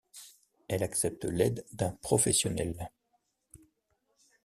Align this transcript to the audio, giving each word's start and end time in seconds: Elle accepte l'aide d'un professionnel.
Elle 0.67 0.81
accepte 0.81 1.25
l'aide 1.25 1.63
d'un 1.73 1.91
professionnel. 1.91 2.89